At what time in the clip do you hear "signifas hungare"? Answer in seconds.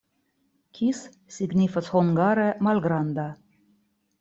1.35-2.49